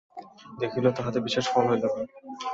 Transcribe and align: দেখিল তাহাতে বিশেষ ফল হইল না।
দেখিল 0.59 0.85
তাহাতে 0.97 1.19
বিশেষ 1.21 1.45
ফল 1.51 1.65
হইল 1.71 1.83
না। 1.87 2.03